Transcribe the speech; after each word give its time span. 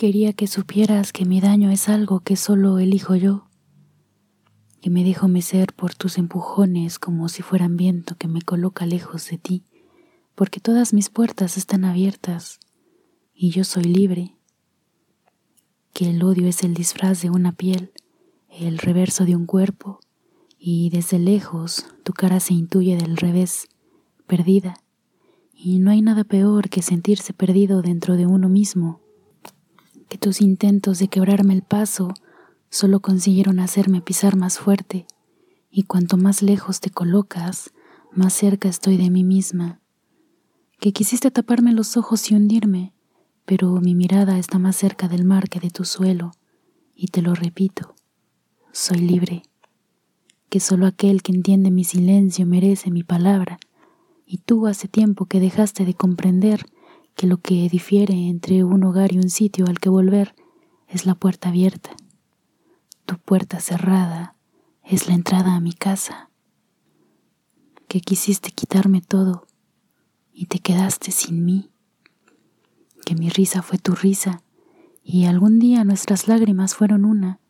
Quería 0.00 0.32
que 0.32 0.46
supieras 0.46 1.12
que 1.12 1.26
mi 1.26 1.42
daño 1.42 1.70
es 1.70 1.90
algo 1.90 2.20
que 2.20 2.34
solo 2.34 2.78
elijo 2.78 3.16
yo, 3.16 3.50
que 4.80 4.88
me 4.88 5.04
dejo 5.04 5.28
mecer 5.28 5.74
por 5.74 5.94
tus 5.94 6.16
empujones 6.16 6.98
como 6.98 7.28
si 7.28 7.42
fueran 7.42 7.76
viento 7.76 8.16
que 8.16 8.26
me 8.26 8.40
coloca 8.40 8.86
lejos 8.86 9.28
de 9.28 9.36
ti, 9.36 9.62
porque 10.34 10.58
todas 10.58 10.94
mis 10.94 11.10
puertas 11.10 11.58
están 11.58 11.84
abiertas 11.84 12.60
y 13.34 13.50
yo 13.50 13.62
soy 13.62 13.84
libre, 13.84 14.38
que 15.92 16.08
el 16.08 16.22
odio 16.22 16.48
es 16.48 16.62
el 16.62 16.72
disfraz 16.72 17.20
de 17.20 17.28
una 17.28 17.52
piel, 17.52 17.92
el 18.48 18.78
reverso 18.78 19.26
de 19.26 19.36
un 19.36 19.44
cuerpo, 19.44 20.00
y 20.58 20.88
desde 20.88 21.18
lejos 21.18 21.84
tu 22.04 22.14
cara 22.14 22.40
se 22.40 22.54
intuye 22.54 22.96
del 22.96 23.18
revés, 23.18 23.68
perdida, 24.26 24.82
y 25.52 25.78
no 25.78 25.90
hay 25.90 26.00
nada 26.00 26.24
peor 26.24 26.70
que 26.70 26.80
sentirse 26.80 27.34
perdido 27.34 27.82
dentro 27.82 28.16
de 28.16 28.26
uno 28.26 28.48
mismo 28.48 29.02
que 30.10 30.18
tus 30.18 30.40
intentos 30.40 30.98
de 30.98 31.06
quebrarme 31.08 31.54
el 31.54 31.62
paso 31.62 32.12
solo 32.68 33.00
consiguieron 33.00 33.60
hacerme 33.60 34.02
pisar 34.02 34.36
más 34.36 34.58
fuerte, 34.58 35.06
y 35.70 35.84
cuanto 35.84 36.16
más 36.16 36.42
lejos 36.42 36.80
te 36.80 36.90
colocas, 36.90 37.70
más 38.12 38.32
cerca 38.34 38.68
estoy 38.68 38.96
de 38.96 39.08
mí 39.08 39.22
misma. 39.22 39.80
Que 40.80 40.92
quisiste 40.92 41.30
taparme 41.30 41.72
los 41.72 41.96
ojos 41.96 42.28
y 42.30 42.34
hundirme, 42.34 42.92
pero 43.44 43.80
mi 43.80 43.94
mirada 43.94 44.36
está 44.36 44.58
más 44.58 44.74
cerca 44.74 45.06
del 45.06 45.24
mar 45.24 45.48
que 45.48 45.60
de 45.60 45.70
tu 45.70 45.84
suelo, 45.84 46.32
y 46.92 47.06
te 47.06 47.22
lo 47.22 47.36
repito, 47.36 47.94
soy 48.72 48.98
libre. 48.98 49.44
Que 50.48 50.58
solo 50.58 50.86
aquel 50.86 51.22
que 51.22 51.32
entiende 51.32 51.70
mi 51.70 51.84
silencio 51.84 52.46
merece 52.46 52.90
mi 52.90 53.04
palabra, 53.04 53.60
y 54.26 54.38
tú 54.38 54.66
hace 54.66 54.88
tiempo 54.88 55.26
que 55.26 55.38
dejaste 55.38 55.84
de 55.84 55.94
comprender 55.94 56.66
que 57.14 57.26
lo 57.26 57.38
que 57.38 57.68
difiere 57.68 58.28
entre 58.28 58.64
un 58.64 58.82
hogar 58.84 59.12
y 59.12 59.18
un 59.18 59.30
sitio 59.30 59.66
al 59.66 59.78
que 59.78 59.88
volver 59.88 60.34
es 60.88 61.06
la 61.06 61.14
puerta 61.14 61.50
abierta. 61.50 61.90
Tu 63.06 63.16
puerta 63.18 63.60
cerrada 63.60 64.34
es 64.82 65.08
la 65.08 65.14
entrada 65.14 65.54
a 65.54 65.60
mi 65.60 65.72
casa. 65.72 66.30
Que 67.88 68.00
quisiste 68.00 68.50
quitarme 68.50 69.00
todo 69.00 69.46
y 70.32 70.46
te 70.46 70.58
quedaste 70.58 71.10
sin 71.10 71.44
mí. 71.44 71.70
Que 73.04 73.14
mi 73.14 73.28
risa 73.28 73.62
fue 73.62 73.78
tu 73.78 73.94
risa 73.94 74.42
y 75.04 75.24
algún 75.24 75.58
día 75.58 75.84
nuestras 75.84 76.28
lágrimas 76.28 76.74
fueron 76.74 77.04
una, 77.04 77.40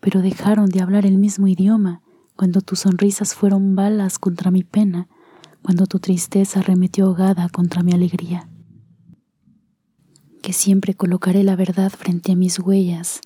pero 0.00 0.22
dejaron 0.22 0.66
de 0.66 0.80
hablar 0.80 1.06
el 1.06 1.18
mismo 1.18 1.48
idioma 1.48 2.02
cuando 2.36 2.62
tus 2.62 2.80
sonrisas 2.80 3.34
fueron 3.34 3.74
balas 3.74 4.18
contra 4.18 4.50
mi 4.50 4.62
pena, 4.62 5.08
cuando 5.62 5.86
tu 5.86 5.98
tristeza 5.98 6.62
remetió 6.62 7.06
ahogada 7.06 7.48
contra 7.50 7.82
mi 7.82 7.92
alegría 7.92 8.49
que 10.40 10.52
siempre 10.52 10.94
colocaré 10.94 11.44
la 11.44 11.56
verdad 11.56 11.90
frente 11.90 12.32
a 12.32 12.36
mis 12.36 12.58
huellas, 12.58 13.20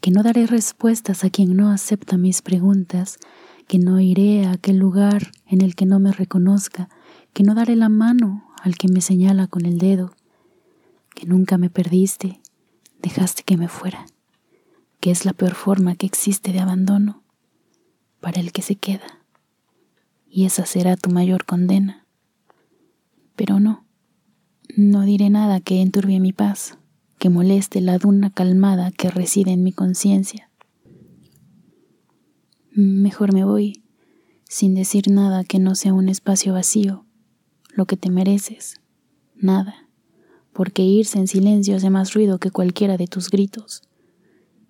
que 0.00 0.10
no 0.10 0.22
daré 0.22 0.46
respuestas 0.46 1.24
a 1.24 1.30
quien 1.30 1.56
no 1.56 1.70
acepta 1.70 2.16
mis 2.16 2.42
preguntas, 2.42 3.18
que 3.66 3.78
no 3.78 4.00
iré 4.00 4.46
a 4.46 4.52
aquel 4.52 4.78
lugar 4.78 5.32
en 5.46 5.60
el 5.60 5.74
que 5.74 5.86
no 5.86 6.00
me 6.00 6.12
reconozca, 6.12 6.88
que 7.32 7.42
no 7.42 7.54
daré 7.54 7.76
la 7.76 7.88
mano 7.88 8.44
al 8.62 8.76
que 8.76 8.88
me 8.88 9.00
señala 9.00 9.46
con 9.46 9.66
el 9.66 9.78
dedo, 9.78 10.14
que 11.14 11.26
nunca 11.26 11.58
me 11.58 11.70
perdiste, 11.70 12.40
dejaste 13.02 13.42
que 13.42 13.56
me 13.56 13.68
fuera, 13.68 14.06
que 15.00 15.10
es 15.10 15.24
la 15.24 15.32
peor 15.32 15.54
forma 15.54 15.94
que 15.94 16.06
existe 16.06 16.52
de 16.52 16.60
abandono 16.60 17.22
para 18.20 18.40
el 18.40 18.52
que 18.52 18.62
se 18.62 18.76
queda, 18.76 19.20
y 20.28 20.46
esa 20.46 20.66
será 20.66 20.96
tu 20.96 21.10
mayor 21.10 21.44
condena. 21.44 22.06
Pero 23.36 23.60
no, 23.60 23.84
no 24.76 25.04
diré 25.04 25.30
nada 25.30 25.60
que 25.60 25.80
enturbie 25.80 26.20
mi 26.20 26.32
paz, 26.32 26.78
que 27.18 27.30
moleste 27.30 27.80
la 27.80 27.98
duna 27.98 28.30
calmada 28.30 28.90
que 28.90 29.10
reside 29.10 29.52
en 29.52 29.62
mi 29.62 29.72
conciencia. 29.72 30.50
Mejor 32.72 33.34
me 33.34 33.44
voy, 33.44 33.82
sin 34.48 34.74
decir 34.74 35.10
nada 35.10 35.44
que 35.44 35.58
no 35.58 35.74
sea 35.74 35.92
un 35.92 36.08
espacio 36.08 36.52
vacío, 36.52 37.04
lo 37.74 37.86
que 37.86 37.96
te 37.96 38.10
mereces, 38.10 38.80
nada, 39.34 39.88
porque 40.52 40.82
irse 40.82 41.18
en 41.18 41.28
silencio 41.28 41.76
hace 41.76 41.90
más 41.90 42.14
ruido 42.14 42.38
que 42.38 42.50
cualquiera 42.50 42.96
de 42.96 43.06
tus 43.06 43.30
gritos, 43.30 43.82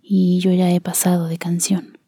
y 0.02 0.40
yo 0.40 0.52
ya 0.52 0.70
he 0.72 0.80
pasado 0.80 1.26
de 1.26 1.38
canción. 1.38 1.99